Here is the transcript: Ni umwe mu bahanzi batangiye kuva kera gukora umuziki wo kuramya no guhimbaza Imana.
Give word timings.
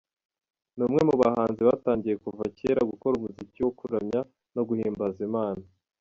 Ni 0.75 0.83
umwe 0.87 1.01
mu 1.09 1.15
bahanzi 1.21 1.61
batangiye 1.69 2.15
kuva 2.23 2.43
kera 2.59 2.81
gukora 2.91 3.13
umuziki 3.15 3.59
wo 3.65 3.71
kuramya 3.79 4.19
no 4.55 4.61
guhimbaza 4.67 5.19
Imana. 5.29 5.63